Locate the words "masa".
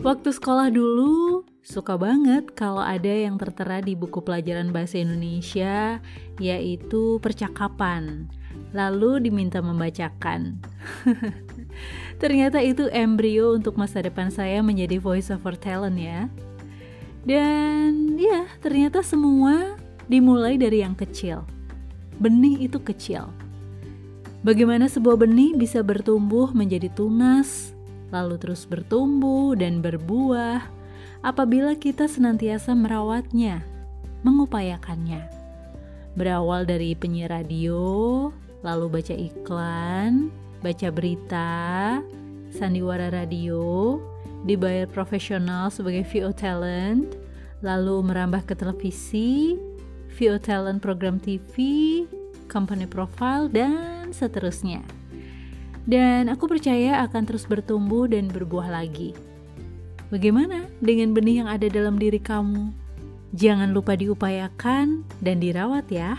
13.76-14.00